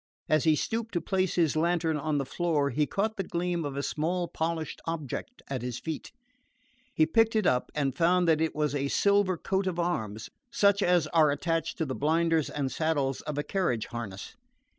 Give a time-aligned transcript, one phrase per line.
[0.27, 3.77] As he stooped to place his lantern on the floor he caught the gleam of
[3.77, 6.11] a small polished object at his feet.
[6.95, 10.81] He picked it up and found that it was a silver coat of arms, such
[10.81, 14.35] as are attached to the blinders and saddles of a carriage harness.